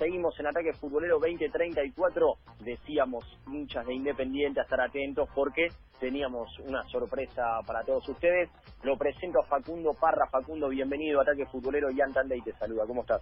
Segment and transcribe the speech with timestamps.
[0.00, 2.34] Seguimos en Ataque Futbolero 2034.
[2.60, 5.68] Decíamos, hinchas de Independiente, a estar atentos porque
[6.00, 8.48] teníamos una sorpresa para todos ustedes.
[8.82, 10.26] Lo presento a Facundo Parra.
[10.30, 11.90] Facundo, bienvenido a Ataque Futbolero.
[11.90, 12.86] Ian Tandey te saluda.
[12.86, 13.20] ¿Cómo estás?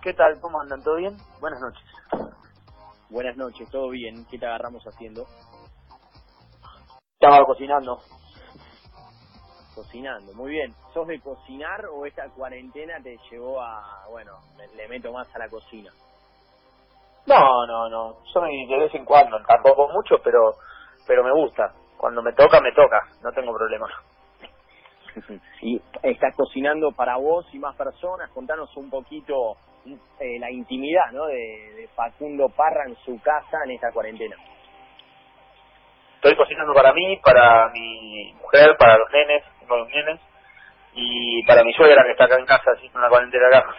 [0.00, 0.38] ¿Qué tal?
[0.40, 0.80] ¿Cómo andan?
[0.80, 1.16] ¿Todo bien?
[1.40, 1.82] Buenas noches.
[3.10, 4.24] Buenas noches, ¿todo bien?
[4.30, 5.26] ¿Qué te agarramos haciendo?
[7.20, 7.98] Estaba cocinando.
[9.78, 10.74] Cocinando, muy bien.
[10.92, 14.32] ¿Sos de cocinar o esta cuarentena te llevó a, bueno,
[14.74, 15.92] le meto más a la cocina?
[17.28, 18.16] No, no, no.
[18.32, 20.56] Soy de vez en cuando, tampoco mucho, pero
[21.06, 21.72] pero me gusta.
[21.96, 23.06] Cuando me toca, me toca.
[23.22, 23.86] No tengo problema.
[25.62, 28.32] y estás cocinando para vos y más personas.
[28.32, 29.58] Contanos un poquito
[30.18, 31.26] eh, la intimidad ¿no?
[31.26, 34.34] De, de, Facundo Parra en su casa en esta cuarentena.
[36.16, 40.20] Estoy cocinando para mí, para mi mujer, para los nenes, tengo los nenes,
[40.94, 43.74] y para mi suegra que está acá en casa haciendo una cuarentena acá.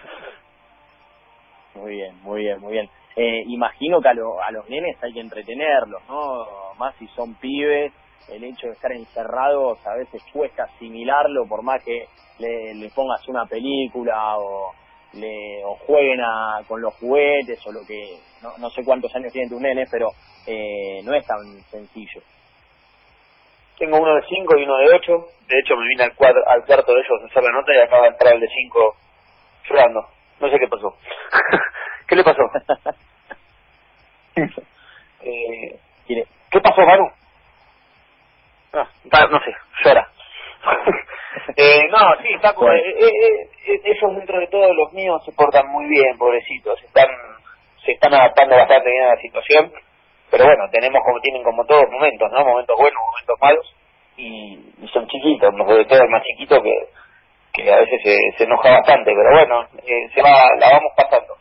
[1.76, 2.90] Muy bien, muy bien, muy bien.
[3.16, 6.46] Eh, imagino que a, lo, a los nenes hay que entretenerlos, ¿no?
[6.78, 7.92] Más si son pibes,
[8.30, 13.28] el hecho de estar encerrados a veces cuesta asimilarlo, por más que le, le pongas
[13.28, 14.72] una película o
[15.14, 19.34] le o jueguen a, con los juguetes o lo que no, no sé cuántos años
[19.34, 20.10] tienen tus nenes pero
[20.46, 21.40] eh, no es tan
[21.72, 22.22] sencillo
[23.80, 25.26] tengo uno de cinco y uno de ocho.
[25.48, 27.80] De hecho me vine al, cuadro, al cuarto de ellos a hacer la nota y
[27.80, 28.96] acaba de entrar el de cinco
[29.68, 30.06] llorando
[30.40, 30.96] no sé qué pasó.
[32.08, 32.42] Qué le pasó
[35.22, 37.12] eh, qué pasó Manu
[38.74, 38.88] ah,
[39.30, 40.10] no sé llora.
[41.56, 45.32] Eh, no, sí, está como, eh, eh, eh, esos dentro de todo los míos se
[45.34, 47.08] portan muy bien, pobrecitos, están
[47.86, 49.72] se están adaptando bastante bien a la situación,
[50.32, 52.46] pero bueno, tenemos como tienen como todos momentos, ¿no?
[52.46, 53.76] Momentos buenos, momentos malos,
[54.18, 56.74] y, son chiquitos, sobre todo el más chiquito que,
[57.54, 61.36] que a veces se, se enoja bastante, pero bueno, eh, se va, la vamos pasando.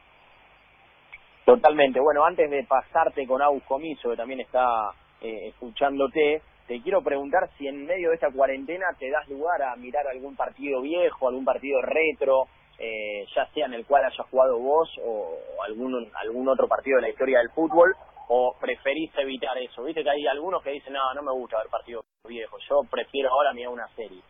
[1.45, 1.99] Totalmente.
[1.99, 4.91] Bueno, antes de pasarte con Agus Comiso, que también está
[5.23, 9.75] eh, escuchándote, te quiero preguntar si en medio de esta cuarentena te das lugar a
[9.77, 12.45] mirar algún partido viejo, algún partido retro,
[12.79, 17.03] eh, ya sea en el cual hayas jugado vos o algún, algún otro partido de
[17.03, 17.97] la historia del fútbol,
[18.29, 19.83] o preferís evitar eso.
[19.83, 23.31] Viste que hay algunos que dicen, no, no me gusta ver partidos viejos, yo prefiero
[23.31, 24.23] ahora mirar una serie.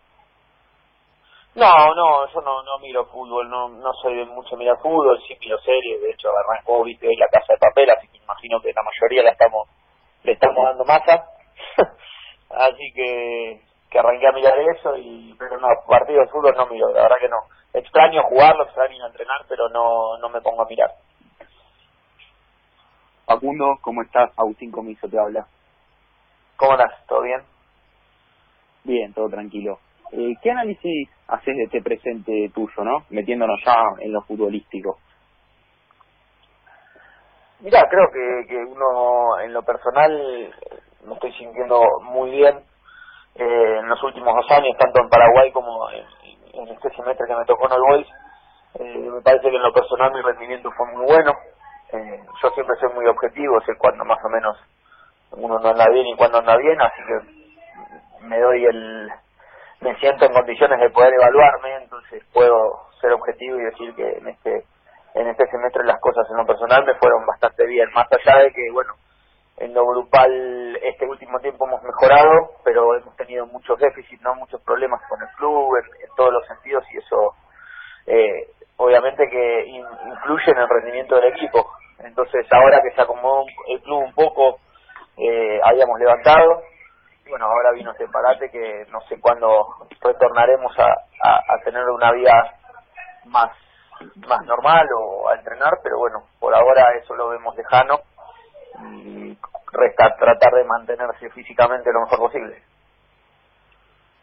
[1.54, 5.58] No, no, yo no, no miro fútbol, no, no soy mucho mirar fútbol, sí miro
[5.58, 8.82] series, de hecho arrancó, viste, hoy la casa de papel, así que imagino que la
[8.82, 9.68] mayoría la estamos,
[10.22, 11.24] le estamos dando masa.
[12.50, 16.88] así que que arranqué a mirar eso y pero no partidos de fútbol no miro
[16.92, 17.38] la verdad que no
[17.72, 20.90] extraño jugarlo extraño entrenar pero no no me pongo a mirar
[23.28, 25.46] Facundo cómo estás Agustín Comiso te habla.
[26.56, 27.42] Cómo estás todo bien
[28.84, 29.78] bien todo tranquilo.
[30.12, 34.98] Eh, qué análisis haces de este presente tuyo no metiéndonos ya en lo futbolístico.
[37.60, 40.54] Mira creo que que uno en lo personal
[41.04, 42.60] me estoy sintiendo muy bien.
[43.34, 46.04] Eh, en los últimos dos años, tanto en Paraguay como en,
[46.54, 48.08] en este semestre que me tocó en el Boys.
[48.80, 51.32] Eh, me parece que en lo personal mi rendimiento fue muy bueno.
[51.92, 54.56] Eh, yo siempre soy muy objetivo, sé cuándo más o menos
[55.32, 59.10] uno no anda bien y cuándo anda bien, así que me doy el
[59.80, 64.28] me siento en condiciones de poder evaluarme, entonces puedo ser objetivo y decir que en
[64.28, 64.64] este
[65.14, 68.52] en este semestre las cosas en lo personal me fueron bastante bien, más allá de
[68.52, 68.92] que bueno,
[69.56, 74.60] en lo grupal este último tiempo hemos mejorado, pero hemos tenido muchos déficits, no muchos
[74.62, 77.34] problemas con el club en, en todos los sentidos y eso
[78.08, 81.70] eh, obviamente que in, en el rendimiento del equipo.
[82.00, 84.58] Entonces ahora que se acomodó el club un poco,
[85.16, 86.62] eh, habíamos levantado,
[87.28, 89.66] bueno, ahora vino ese parate que no sé cuándo
[90.00, 90.86] retornaremos a,
[91.22, 92.54] a, a tener una vida
[93.26, 93.50] más
[94.26, 98.00] más normal o a entrenar, pero bueno, por ahora eso lo vemos lejano
[98.80, 99.36] y
[99.72, 102.62] resta tratar de mantenerse físicamente lo mejor posible.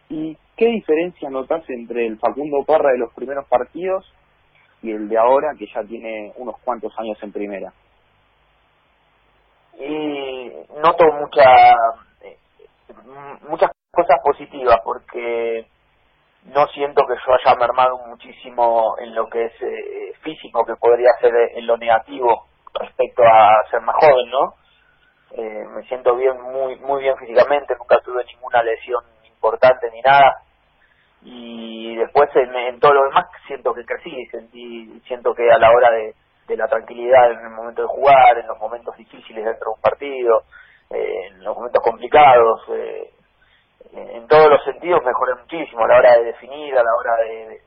[0.09, 4.11] ¿Y qué diferencia notas entre el Facundo Parra de los primeros partidos
[4.81, 7.73] y el de ahora que ya tiene unos cuantos años en primera?
[9.79, 10.51] Y
[10.81, 11.71] noto mucha,
[12.21, 12.37] eh,
[13.49, 15.65] muchas cosas positivas porque
[16.45, 21.09] no siento que yo haya mermado muchísimo en lo que es eh, físico, que podría
[21.19, 22.45] ser en lo negativo
[22.79, 24.53] respecto a ser más joven, ¿no?
[25.31, 29.03] Eh, me siento bien, muy muy bien físicamente, nunca tuve ninguna lesión
[29.45, 30.41] importante ni nada.
[31.21, 35.89] Y después en, todo lo demás siento que crecí, sentí, siento que a la hora
[35.91, 36.13] de,
[36.55, 40.43] la tranquilidad en el momento de jugar, en los momentos difíciles dentro de un partido,
[40.91, 43.09] eh, en los momentos complicados, eh,
[43.91, 47.61] en todos los sentidos mejoré muchísimo a la hora de definir, a la hora de,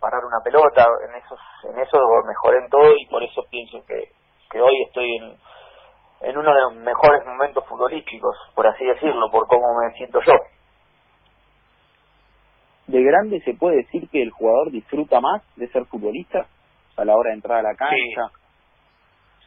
[0.00, 4.08] parar una pelota, en eso, en eso mejoré en todo y por eso pienso que,
[4.50, 5.36] que hoy estoy en,
[6.22, 10.32] en uno de los mejores momentos futbolísticos, por así decirlo, por cómo me siento yo.
[12.90, 16.46] ¿De grande se puede decir que el jugador disfruta más de ser futbolista
[16.96, 18.34] a la hora de entrar a la cancha?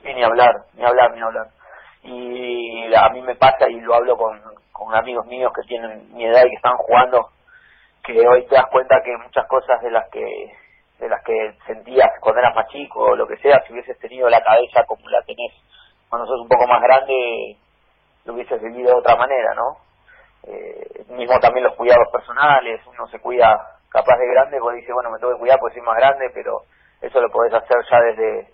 [0.02, 1.48] Sí, ni hablar, ni hablar, ni hablar.
[2.04, 4.40] Y a mí me pasa y lo hablo con,
[4.72, 7.32] con amigos míos que tienen mi edad y que están jugando,
[8.06, 10.54] que hoy te das cuenta que muchas cosas de las que
[11.00, 14.30] de las que sentías cuando eras más chico o lo que sea, si hubieses tenido
[14.30, 15.52] la cabeza como la tenés
[16.08, 17.58] cuando sos un poco más grande,
[18.24, 19.80] lo hubieses vivido de otra manera, ¿no?
[20.46, 25.12] Eh, mismo también los cuidados personales, uno se cuida capaz de grande, porque dice, bueno,
[25.12, 26.62] me tengo que cuidar porque soy más grande, pero
[27.02, 28.48] eso lo podés hacer ya desde,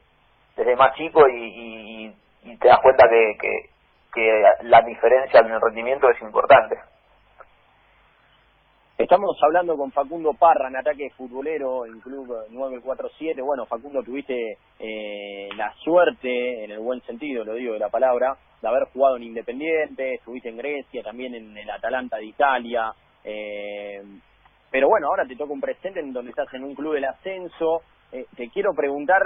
[0.56, 2.14] desde más chico y,
[2.44, 3.70] y, te das cuenta que, que,
[4.14, 6.78] que la diferencia en el rendimiento es importante.
[9.00, 13.42] Estamos hablando con Facundo Parra en ataque futbolero en Club 947.
[13.42, 18.36] Bueno, Facundo, tuviste eh, la suerte, en el buen sentido, lo digo de la palabra,
[18.62, 22.92] de haber jugado en Independiente, estuviste en Grecia, también en el Atalanta de Italia.
[23.24, 24.02] Eh,
[24.70, 27.84] pero bueno, ahora te toca un presente en donde estás en un club del ascenso.
[28.12, 29.22] Eh, te quiero preguntar,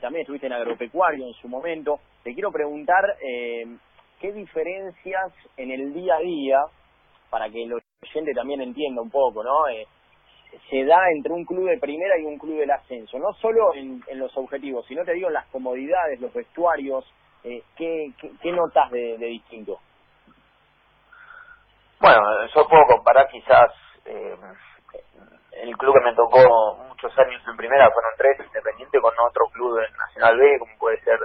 [0.00, 6.14] también estuviste en Agropecuario en su momento, te quiero preguntar qué diferencias en el día
[6.14, 6.58] a día,
[7.28, 9.68] para que lo gente también entienda un poco, ¿no?
[9.68, 9.86] Eh,
[10.68, 14.02] se da entre un club de primera y un club del ascenso, no solo en,
[14.14, 17.04] los objetivos, sino te digo en las comodidades, los vestuarios,
[17.44, 18.12] eh, ¿qué,
[18.44, 19.78] notas de, distinto?
[22.00, 22.20] Bueno,
[22.54, 23.70] yo puedo comparar quizás
[24.06, 24.34] eh,
[25.62, 29.78] el club que me tocó muchos años en primera, fueron tres, Independiente, con otro club
[29.78, 31.18] en Nacional B, como puede ser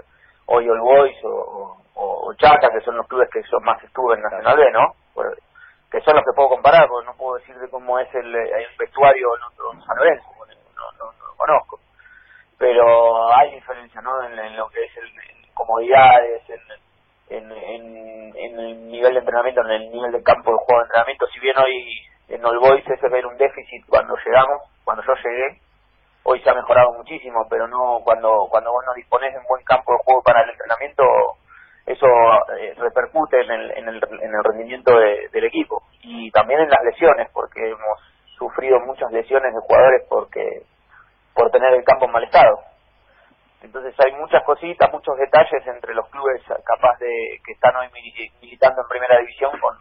[0.47, 4.21] hoy All Boys o, o, Chaca, que son los clubes que yo más estuve en
[4.21, 4.93] Nacional B, ¿no?
[5.91, 8.67] Que son los que puedo comparar, porque no puedo decir de cómo es el, el
[8.77, 10.27] vestuario en otro San Lorenzo,
[10.75, 11.79] no, no, no, lo conozco.
[12.57, 14.23] Pero hay diferencia, ¿no?
[14.23, 16.43] En, lo que es el, en comodidades,
[17.29, 17.51] en, en,
[18.35, 21.27] en, el nivel de entrenamiento, en el nivel de campo de juego de entrenamiento.
[21.27, 25.59] Si bien hoy en All Boys ese ver un déficit cuando llegamos, cuando yo llegué,
[26.23, 29.63] hoy se ha mejorado muchísimo, pero no cuando cuando vos no disponés de un buen
[29.63, 31.03] campo de juego para el entrenamiento,
[31.85, 32.07] eso
[32.59, 35.83] eh, repercute en el, en el, en el rendimiento del equipo.
[36.01, 37.99] Y también en las lesiones porque hemos
[38.37, 40.63] sufrido muchas lesiones de jugadores porque
[41.33, 42.59] por tener el campo en mal estado.
[43.61, 47.87] Entonces hay muchas cositas muchos detalles entre los clubes capaz de que están hoy
[48.41, 49.77] militando en primera división con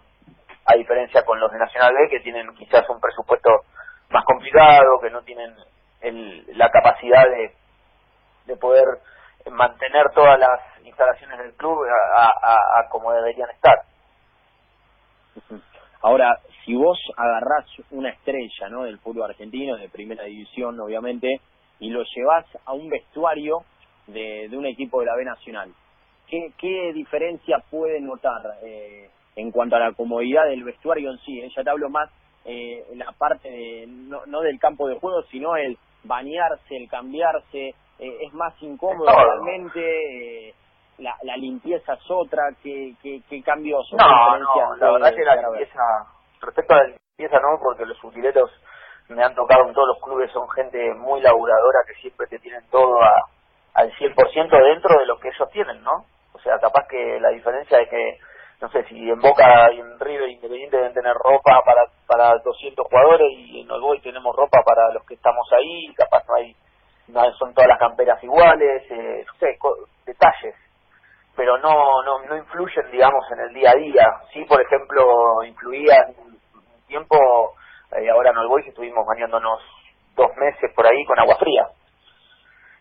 [0.66, 3.50] a diferencia con los de Nacional B que tienen quizás un presupuesto
[4.08, 5.54] más complicado que no tienen
[6.00, 7.52] el, la capacidad de
[8.46, 8.84] de poder
[9.50, 11.78] mantener todas las instalaciones del club
[12.14, 13.82] a, como deberían estar.
[16.02, 18.84] Ahora, si vos agarrás una estrella ¿no?
[18.84, 21.40] del fútbol argentino, de primera división, obviamente,
[21.80, 23.64] y lo llevas a un vestuario
[24.06, 25.72] de, de un equipo de la B Nacional,
[26.28, 31.42] ¿qué, qué diferencia puede notar eh, en cuanto a la comodidad del vestuario en sí?
[31.54, 32.10] Ya te hablo más
[32.44, 37.74] eh, la parte de, no, no del campo de juego, sino el bañarse, el cambiarse,
[37.98, 40.54] eh, es más incómodo realmente, eh,
[40.98, 45.36] la, la limpieza es otra, ¿qué, qué, qué cambios No, no, la verdad que la
[45.36, 45.82] limpieza,
[46.40, 48.50] respecto a la limpieza no, porque los utileros
[49.08, 52.64] me han tocado en todos los clubes, son gente muy laburadora que siempre te tienen
[52.70, 53.12] todo a,
[53.74, 54.14] al 100%
[54.50, 56.06] dentro de lo que ellos tienen, ¿no?
[56.32, 58.18] O sea, capaz que la diferencia es que,
[58.60, 62.86] no sé, si en Boca y en River Independiente deben tener ropa para para 200
[62.86, 66.54] jugadores y en Olboy tenemos ropa para los que estamos ahí, capaz no hay
[67.08, 69.58] no son todas las camperas iguales, eh, no sé,
[70.06, 70.54] detalles,
[71.36, 74.06] pero no, no, no influyen, digamos, en el día a día.
[74.32, 76.38] Sí, por ejemplo, influía un
[76.86, 77.16] tiempo,
[77.96, 79.60] eh, ahora en All estuvimos bañándonos
[80.14, 81.66] dos meses por ahí con agua fría.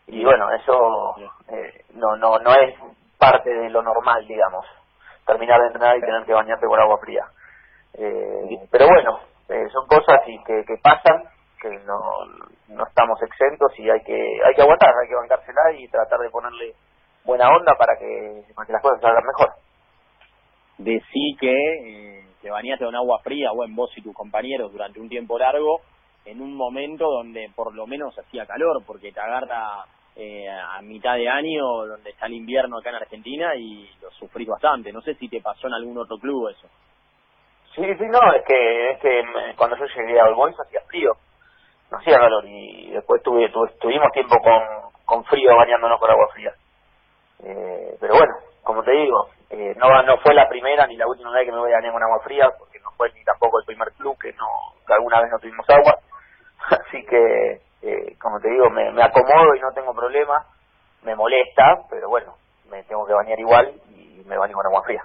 [0.07, 1.15] Y bueno, eso
[1.49, 2.75] eh, no, no, no es
[3.17, 4.65] parte de lo normal, digamos,
[5.25, 7.25] terminar de entrenar y tener que bañarte con agua fría.
[7.93, 11.23] Eh, pero bueno, eh, son cosas y que, que pasan
[11.63, 11.99] que no,
[12.67, 16.29] no estamos exentos y hay que hay que aguantar, hay que bancársela y tratar de
[16.29, 16.73] ponerle
[17.23, 19.53] buena onda para que, para que las cosas salgan mejor.
[20.77, 25.07] Decí que eh, te bañaste con agua fría, bueno, vos y tus compañeros durante un
[25.07, 25.79] tiempo largo,
[26.25, 31.15] en un momento donde por lo menos hacía calor, porque te agarra eh, a mitad
[31.15, 34.91] de año, donde está el invierno acá en Argentina, y lo sufrís bastante.
[34.91, 36.67] No sé si te pasó en algún otro club eso.
[37.75, 39.23] Sí, sí, no, es que, es que
[39.55, 41.13] cuando yo llegué a Boys hacía frío
[41.93, 44.61] no hacía calor y después tuve, tuvimos tiempo con,
[45.05, 46.51] con frío bañándonos con agua fría.
[47.43, 48.33] Eh, pero bueno,
[48.63, 51.59] como te digo, eh, no no fue la primera ni la última vez que me
[51.59, 54.33] voy a bañar con agua fría, porque no fue ni tampoco el primer club que
[54.33, 54.47] no
[54.87, 55.99] alguna vez no tuvimos agua.
[56.87, 60.47] Así que eh, como te digo, me, me acomodo y no tengo problema,
[61.03, 62.33] me molesta, pero bueno,
[62.71, 65.03] me tengo que bañar igual y me baño con agua fría.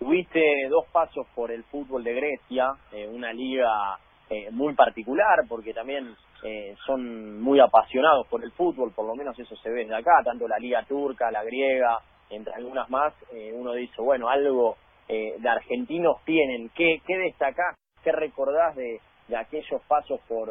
[0.00, 3.98] Tuviste dos pasos por el fútbol de Grecia, eh, una liga
[4.32, 9.36] eh, muy particular porque también eh, son muy apasionados por el fútbol, por lo menos
[9.36, 11.98] eso se ve de acá, tanto la liga turca, la griega,
[12.30, 13.12] entre algunas más,
[13.54, 14.76] uno dice, bueno, algo
[15.08, 20.48] de argentinos tienen, ¿qué, qué destacás, qué recordás de, de aquellos pasos por,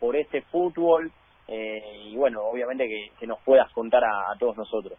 [0.00, 1.12] por este fútbol?
[1.46, 4.98] y bueno, obviamente que, que nos puedas contar a todos nosotros.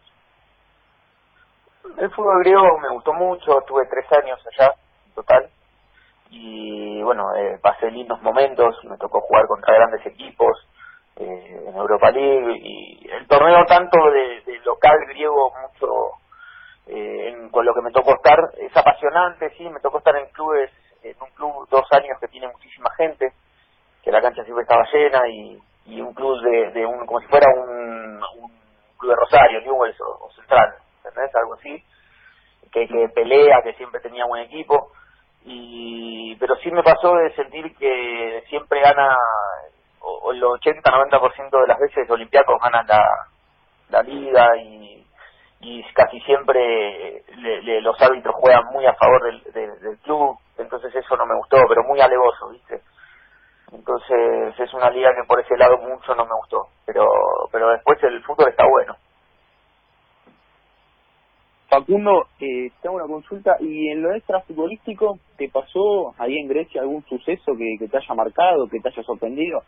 [1.98, 4.72] El fútbol griego me gustó mucho, tuve tres años allá
[5.06, 5.50] en total
[6.30, 10.68] y bueno, eh, pasé lindos momentos, me tocó jugar contra grandes equipos
[11.16, 15.86] eh, en Europa League y el torneo tanto de, local griego mucho
[16.86, 20.70] eh, con lo que me tocó estar es apasionante, sí, me tocó estar en clubes,
[21.02, 23.32] en un club dos años que tiene muchísima gente,
[24.02, 27.46] que la cancha siempre estaba llena y, y un club de, un como si fuera
[27.54, 28.20] un,
[28.98, 31.34] club de Rosario, Newell's o Central ¿entendés?
[31.36, 31.84] Algo así,
[32.72, 34.90] que, que pelea, que siempre tenía buen equipo,
[35.44, 39.16] y pero sí me pasó de sentir que siempre gana,
[40.00, 43.26] o, el 80-90% de las veces Olympiacos ganan la,
[43.90, 45.06] la liga y,
[45.60, 47.24] y casi siempre
[47.82, 51.82] los árbitros juegan muy a favor del, del, club, entonces eso no me gustó, pero
[51.84, 52.80] muy alevoso, ¿viste?
[53.72, 57.06] Entonces es una liga que por ese lado mucho no me gustó, pero
[57.50, 58.96] pero después el fútbol está bueno.
[61.74, 63.56] Facundo, eh, te hago una consulta.
[63.60, 68.68] ¿Y en lo extrafutbolístico te pasó ahí en Grecia algún suceso que, te haya marcado,
[68.68, 69.62] que te haya sorprendido?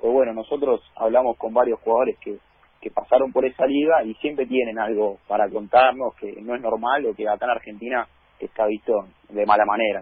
[0.00, 2.38] Pues bueno, nosotros hablamos con varios jugadores que,
[2.80, 7.04] que pasaron por esa liga y siempre tienen algo para contarnos que no es normal
[7.06, 8.06] o que acá en Argentina
[8.38, 8.92] está visto
[9.28, 10.00] de mala manera.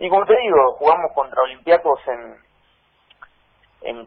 [0.00, 4.04] Y como te digo, jugamos contra Olympiacos en, en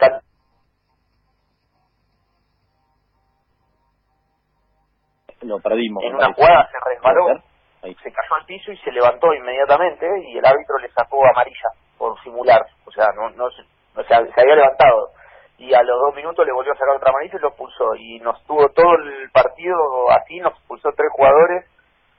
[5.42, 6.04] lo perdimos.
[6.04, 7.42] En una jugada se resbaló,
[7.82, 12.20] se cayó al piso y se levantó inmediatamente y el árbitro le sacó amarilla por
[12.24, 15.10] simular, o sea, no, no, o sea, se había levantado.
[15.58, 17.96] Y a los dos minutos le volvió a sacar otra amarilla y lo expulsó.
[17.96, 19.78] Y nos tuvo todo el partido
[20.10, 21.66] así, nos expulsó tres jugadores.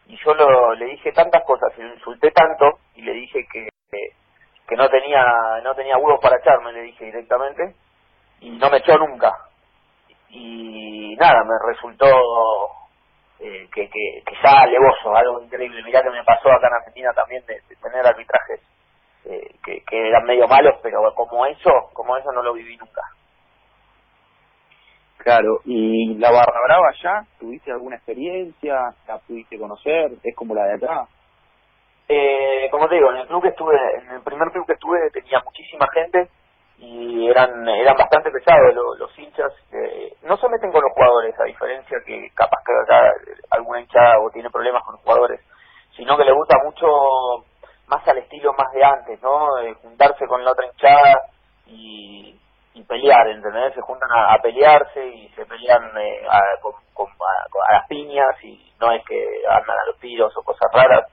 [0.07, 3.69] Y yo lo, le dije tantas cosas y lo insulté tanto y le dije que,
[4.69, 5.25] que no tenía
[5.65, 7.75] no tenía huevos para echarme, le dije directamente.
[8.41, 9.33] Y no me echó nunca.
[10.29, 12.07] Y nada, me resultó
[13.43, 15.83] eh, que, que, que, ya alevoso, algo increíble.
[15.83, 18.61] Mirá que me pasó acá en Argentina también de, tener arbitrajes
[19.25, 23.03] eh, que, que eran medio malos, pero como eso, como eso no lo viví nunca.
[25.19, 27.25] Claro, ¿y la Barra Brava ya?
[27.39, 28.93] ¿Tuviste alguna experiencia?
[29.07, 30.13] ¿La pudiste conocer?
[30.23, 31.07] ¿Es como la de acá?
[32.09, 35.11] Eh, como te digo, en el club que estuve, en el primer club que estuve
[35.13, 36.29] tenía muchísima gente
[36.79, 39.53] y eran eran bastante pesados los, hinchas.
[40.33, 43.13] No se meten con los jugadores, a diferencia que capaz que acá
[43.51, 45.43] alguna hinchada o tiene problemas con los jugadores,
[45.95, 46.87] sino que le gusta mucho
[47.87, 49.49] más al estilo más de antes, ¿no?
[49.83, 51.21] juntarse con la otra hinchada
[51.67, 52.41] y,
[52.73, 53.75] y pelear, ¿entendés?
[53.75, 58.91] Se juntan a, pelearse y se pelean eh, a, con, a, las piñas y no
[58.91, 61.13] es que andan a los tiros o cosas raras.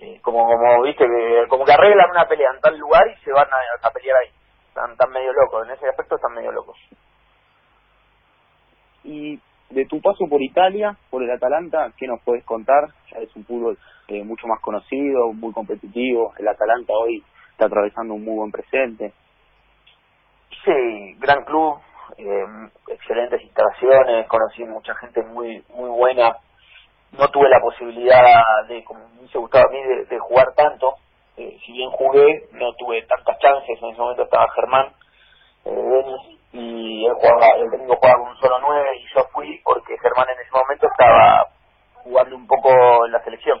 [0.00, 3.32] Eh, como como viste que como que arreglan una pelea en tal lugar y se
[3.32, 3.48] van
[3.82, 4.32] a pelear ahí
[4.82, 6.76] están, medio locos, en ese aspecto están medio locos.
[9.06, 9.38] Y
[9.70, 12.88] de tu paso por Italia, por el Atalanta, ¿qué nos puedes contar?
[13.12, 16.32] Ya es un fútbol eh, mucho más conocido, muy competitivo.
[16.38, 17.22] El Atalanta hoy
[17.52, 19.12] está atravesando un muy buen presente.
[20.64, 21.78] Sí, gran club,
[22.18, 22.44] eh,
[22.88, 26.36] excelentes instalaciones, conocí mucha gente muy muy buena.
[27.18, 29.78] No tuve la posibilidad de, como me hubiese gustado a mí,
[30.10, 30.96] de jugar tanto,
[31.36, 34.92] eh, si bien jugué, no tuve tantas chances, en ese momento estaba Germán
[35.66, 39.98] eh, y él jugaba, el técnico jugaba con un solo nueve y yo fui porque
[39.98, 41.48] Germán en ese momento estaba
[41.96, 42.70] jugando un poco
[43.04, 43.60] en la selección.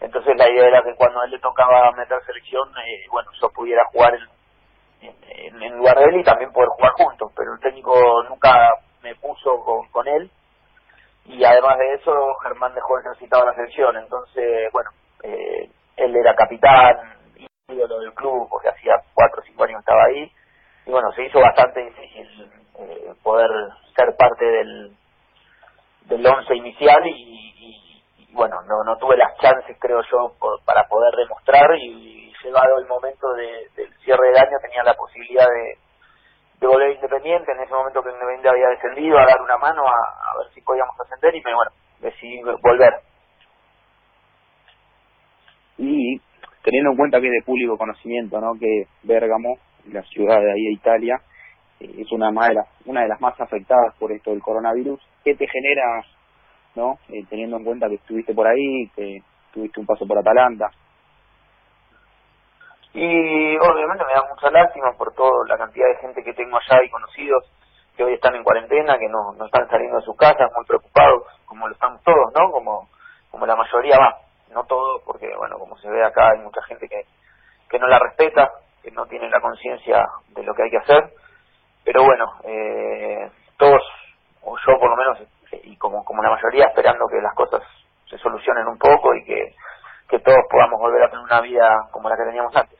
[0.00, 3.48] Entonces la idea era que cuando a él le tocaba meter selección, eh, bueno, yo
[3.50, 4.14] pudiera jugar
[5.00, 7.94] en, en, lugar de él y también poder jugar juntos, pero el técnico
[8.28, 8.70] nunca
[9.02, 10.28] me puso con, con él
[11.26, 12.12] y además de eso
[12.42, 14.90] Germán dejó necesitaba la selección, entonces bueno,
[15.22, 17.14] eh, él era capitán,
[17.68, 20.32] ídolo del club, porque hacía cuatro o cinco años estaba ahí,
[20.86, 23.50] y bueno, se hizo bastante difícil eh, poder
[23.96, 24.96] ser parte del,
[26.06, 28.02] del once inicial y,
[28.32, 33.32] bueno, no, no tuve las chances, creo yo, para poder demostrar y, llegado el momento
[33.32, 35.78] de, del cierre del año tenía la posibilidad de,
[36.60, 40.30] de volver Independiente, en ese momento que Independiente había descendido, a dar una mano a,
[40.30, 43.00] a ver si podíamos ascender y me, bueno, decidí volver
[45.78, 46.20] y
[46.62, 48.54] teniendo en cuenta que es de público conocimiento, ¿no?
[48.58, 49.58] Que Bérgamo
[49.92, 51.20] la ciudad de ahí de Italia,
[51.80, 55.00] eh, es una, de las, una de las más afectadas por esto del coronavirus.
[55.24, 56.04] ¿Qué te genera,
[56.74, 60.70] no eh, teniendo en cuenta que estuviste por ahí, que tuviste un paso por Atalanta?
[62.94, 66.82] Y obviamente me da mucha lástima por toda la cantidad de gente que tengo allá
[66.82, 67.44] y conocidos
[67.94, 71.24] que hoy están en cuarentena, que no, no están saliendo de sus casas, muy preocupados,
[71.46, 72.50] como lo estamos todos, ¿no?
[72.50, 72.88] Como,
[73.30, 74.18] como la mayoría va,
[74.52, 77.02] no todos, porque bueno, como se ve acá hay mucha gente que,
[77.68, 78.50] que no la respeta,
[78.86, 81.10] que no tiene la conciencia de lo que hay que hacer,
[81.84, 83.28] pero bueno, eh,
[83.58, 83.82] todos,
[84.42, 85.28] o yo por lo menos,
[85.64, 87.62] y como, como la mayoría, esperando que las cosas
[88.08, 89.56] se solucionen un poco y que,
[90.08, 92.78] que todos podamos volver a tener una vida como la que teníamos antes.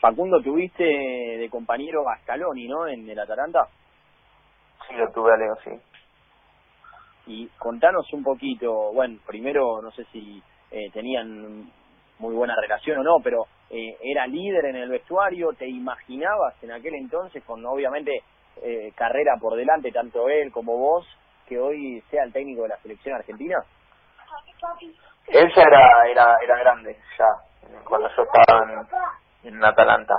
[0.00, 2.86] Facundo, tuviste de compañero a Scaloni, ¿no?
[2.86, 3.68] En el Atalanta.
[4.88, 5.70] Sí, lo tuve a Leo, sí.
[7.26, 11.70] Y contanos un poquito, bueno, primero no sé si eh, tenían
[12.18, 16.72] muy buena relación o no, pero eh, era líder en el vestuario, ¿te imaginabas en
[16.72, 18.22] aquel entonces, con obviamente
[18.62, 21.06] eh, carrera por delante, tanto él como vos,
[21.48, 23.62] que hoy sea el técnico de la selección argentina?
[25.28, 27.26] Él era, era, era grande, ya,
[27.84, 28.64] cuando yo estaba
[29.42, 30.14] en, en Atalanta.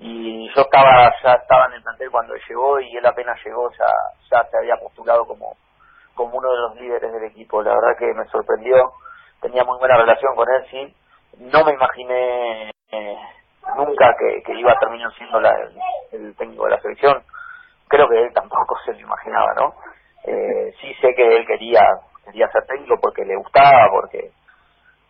[0.00, 3.86] Y yo estaba, ya estaba en el plantel cuando llegó y él apenas llegó ya,
[4.30, 5.56] ya se había postulado como,
[6.14, 7.62] como uno de los líderes del equipo.
[7.62, 8.92] La verdad que me sorprendió,
[9.40, 10.96] tenía muy buena relación con él, sí.
[11.38, 13.18] No me imaginé eh,
[13.76, 15.54] nunca que, que, iba a terminar siendo la,
[16.12, 17.22] el, técnico de la selección.
[17.88, 19.74] Creo que él tampoco se lo imaginaba, ¿no?
[20.24, 21.82] Eh, sí sé que él quería
[22.24, 24.32] quería ser técnico porque le gustaba, porque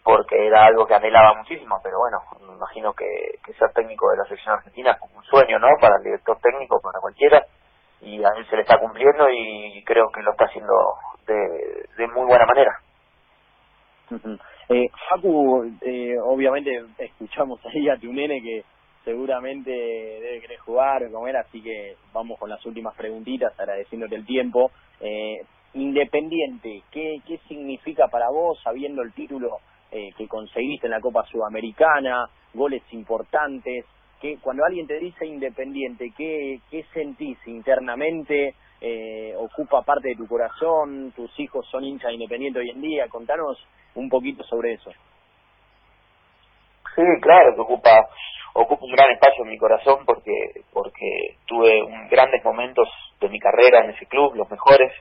[0.05, 4.17] porque era algo que anhelaba muchísimo, pero bueno, me imagino que, que ser técnico de
[4.17, 5.69] la selección argentina es como un sueño, ¿no?
[5.81, 7.45] Para el director técnico, para cualquiera,
[8.01, 10.95] y a él se le está cumpliendo y creo que lo está haciendo
[11.27, 12.81] de, de muy buena manera.
[14.71, 18.65] Eh, Facu, eh, obviamente escuchamos ahí a tu nene que
[19.03, 24.27] seguramente debe querer jugar como era, así que vamos con las últimas preguntitas, agradeciéndote el
[24.27, 24.71] tiempo.
[25.01, 25.39] Eh,
[25.73, 29.59] independiente, ¿qué, ¿qué significa para vos, sabiendo el título
[29.91, 33.87] eh, que conseguiste en la Copa Sudamericana, goles importantes?
[34.21, 38.55] que Cuando alguien te dice Independiente, ¿qué, qué sentís internamente?
[38.81, 41.13] Eh, ¿Ocupa parte de tu corazón?
[41.17, 43.09] ¿Tus hijos son hinchas Independiente hoy en día?
[43.09, 43.59] Contanos
[43.95, 44.91] un poquito sobre eso.
[46.95, 48.09] Sí, claro, que ocupa
[48.55, 52.89] ocupa un gran espacio en mi corazón porque porque tuve un, grandes momentos
[53.21, 54.93] de mi carrera en ese club, los mejores,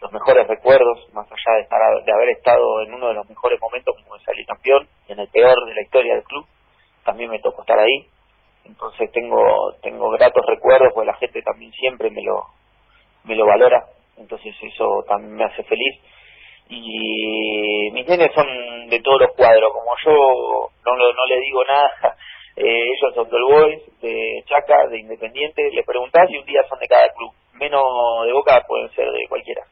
[0.00, 3.60] los mejores recuerdos, más allá de estar de haber estado en uno de los mejores
[3.60, 6.46] momentos como salir campeón, en el peor de la historia del club,
[7.04, 8.08] también me tocó estar ahí.
[8.64, 12.46] Entonces tengo tengo gratos recuerdos, porque la gente también siempre me lo
[13.24, 13.84] me lo valora,
[14.16, 16.00] entonces eso también me hace feliz
[16.68, 18.46] y mis nenes son
[18.88, 21.90] de todos los cuadros, como yo no, no le digo nada,
[22.56, 26.78] eh, ellos son del Boys, de Chaca, de Independiente, les preguntás y un día son
[26.78, 27.82] de cada club, menos
[28.26, 29.62] de Boca pueden ser de cualquiera.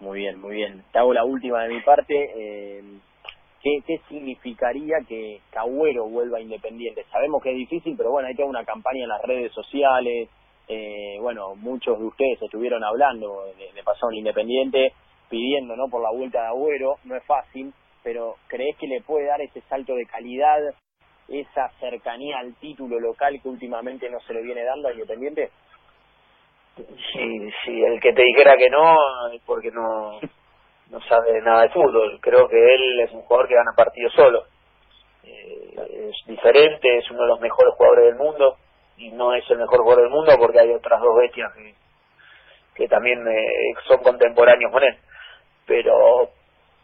[0.00, 0.84] Muy bien, muy bien.
[0.92, 2.14] Te hago la última de mi parte.
[2.14, 2.82] Eh,
[3.62, 7.04] ¿qué, ¿Qué significaría que Cagüero vuelva Independiente?
[7.10, 10.28] Sabemos que es difícil, pero bueno, hay toda una campaña en las redes sociales.
[10.68, 14.92] Eh, bueno, muchos de ustedes estuvieron hablando de, de pasado en Independiente
[15.28, 17.72] pidiendo no por la vuelta de Agüero, no es fácil,
[18.02, 20.58] pero ¿crees que le puede dar ese salto de calidad,
[21.28, 25.50] esa cercanía al título local que últimamente no se le viene dando a Independiente?
[26.76, 28.96] Sí, sí, el que te dijera que no
[29.32, 30.20] es porque no,
[30.90, 32.18] no sabe nada de fútbol.
[32.20, 34.44] Creo que él es un jugador que gana partido solo.
[35.22, 38.56] Eh, es diferente, es uno de los mejores jugadores del mundo
[38.96, 41.74] y no es el mejor jugador del mundo porque hay otras dos bestias que,
[42.74, 44.96] que también eh, son contemporáneos con él
[45.66, 46.30] pero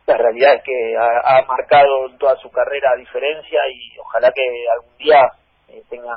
[0.07, 4.43] la realidad es que ha, marcado en toda su carrera diferencia y ojalá que
[4.75, 5.21] algún día
[5.69, 6.17] eh, tenga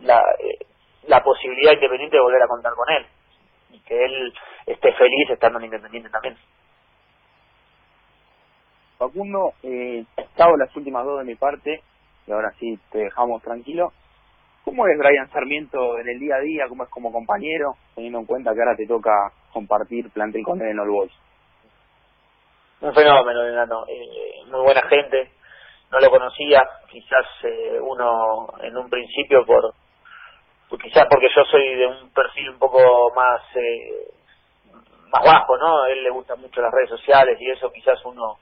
[0.00, 0.66] la, eh,
[1.06, 3.06] la posibilidad independiente de volver a contar con él
[3.70, 4.32] y que él
[4.66, 6.36] esté feliz estando en Independiente también.
[8.98, 11.82] Facundo, eh, estado las últimas dos de mi parte
[12.26, 13.92] y ahora sí te dejamos tranquilo.
[14.64, 16.64] ¿Cómo es Brian Sarmiento en el día a día?
[16.68, 17.76] ¿Cómo es como compañero?
[17.94, 19.10] Teniendo en cuenta que ahora te toca
[19.52, 21.12] compartir plantel con él en All Boys
[22.84, 25.30] un fenómeno, enano, eh, muy buena gente,
[25.90, 29.72] no lo conocía, quizás eh, uno en un principio por,
[30.82, 34.10] quizás porque yo soy de un perfil un poco más eh,
[35.08, 35.86] más bajo, ¿no?
[35.86, 38.36] Él le gustan mucho las redes sociales y eso quizás uno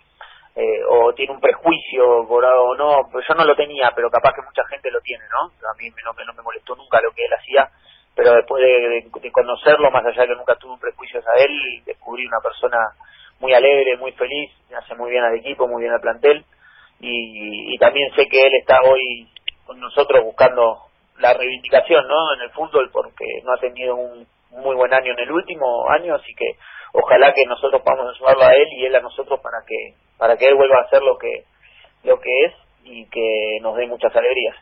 [0.55, 4.35] eh, o tiene un prejuicio por o no, pues yo no lo tenía, pero capaz
[4.35, 5.49] que mucha gente lo tiene, ¿no?
[5.69, 7.71] A mí no, no me molestó nunca lo que él hacía,
[8.15, 11.83] pero después de, de conocerlo, más allá de que nunca tuve un prejuicio a él,
[11.87, 12.79] descubrí una persona
[13.41, 16.45] muy alegre, muy feliz, hace muy bien al equipo, muy bien al plantel
[17.03, 19.29] y, también sé que él está hoy
[19.67, 20.79] con nosotros buscando
[21.19, 25.19] la reivindicación no en el fútbol porque no ha tenido un muy buen año en
[25.19, 26.57] el último año así que
[26.93, 30.46] ojalá que nosotros podamos ayudarlo a él y él a nosotros para que para que
[30.46, 31.46] él vuelva a hacer lo que
[32.04, 32.52] lo que es
[32.85, 34.54] y que nos dé muchas alegrías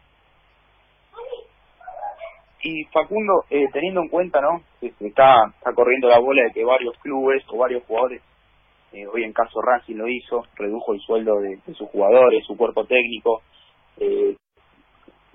[2.62, 6.64] y Facundo eh, teniendo en cuenta no que está está corriendo la bola de que
[6.64, 8.22] varios clubes o varios jugadores
[8.94, 12.56] eh, hoy en caso Racing lo hizo redujo el sueldo de, de sus jugadores su
[12.56, 13.42] cuerpo técnico
[13.98, 14.36] eh,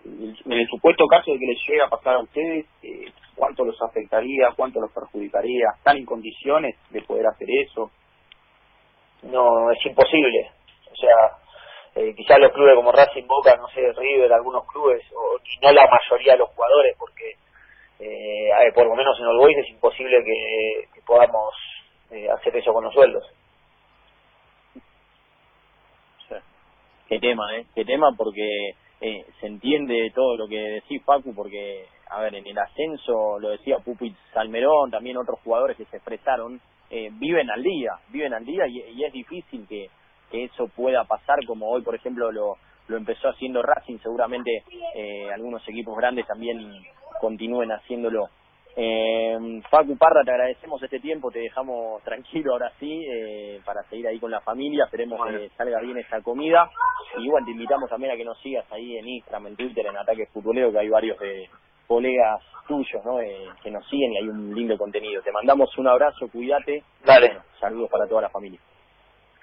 [0.05, 3.75] en el supuesto caso de que les llegue a pasar a ustedes, eh, ¿cuánto los
[3.81, 4.49] afectaría?
[4.55, 5.65] ¿Cuánto los perjudicaría?
[5.77, 7.89] ¿Están en condiciones de poder hacer eso?
[9.23, 10.51] No, es imposible.
[10.91, 11.37] O sea,
[11.95, 15.87] eh, quizás los clubes como Racing Boca, no sé, River, algunos clubes, o no la
[15.87, 17.35] mayoría de los jugadores, porque
[17.99, 21.53] eh, por lo menos en Boys es imposible que, que podamos
[22.11, 23.23] eh, hacer eso con los sueldos.
[27.07, 27.65] Qué tema, ¿eh?
[27.75, 32.47] Qué tema porque eh, se entiende todo lo que decís, Facu, porque, a ver, en
[32.47, 37.63] el ascenso, lo decía Pupi Salmerón, también otros jugadores que se expresaron, eh, viven al
[37.63, 39.89] día, viven al día y, y es difícil que,
[40.31, 44.63] que eso pueda pasar como hoy, por ejemplo, lo, lo empezó haciendo Racing, seguramente
[44.95, 46.59] eh, algunos equipos grandes también
[47.19, 48.29] continúen haciéndolo.
[48.77, 54.07] Eh, Facu Parra, te agradecemos este tiempo, te dejamos tranquilo ahora sí, eh, para seguir
[54.07, 56.69] ahí con la familia, esperemos que salga bien esta comida.
[57.17, 59.97] Y igual te invitamos también a que nos sigas ahí en Instagram, en Twitter, en
[59.97, 61.49] Ataque Futbolero, que hay varios de
[61.87, 63.19] colegas tuyos ¿no?
[63.19, 65.21] Eh, que nos siguen y hay un lindo contenido.
[65.21, 66.83] Te mandamos un abrazo, cuídate.
[67.03, 67.27] Dale.
[67.27, 68.59] Bueno, saludos para toda la familia.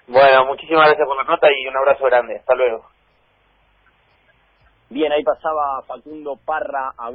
[0.07, 2.35] Bueno, muchísimas gracias por la nota y un abrazo grande.
[2.37, 2.85] Hasta luego.
[4.89, 6.93] Bien, ahí pasaba Facundo Parra.
[6.97, 7.09] A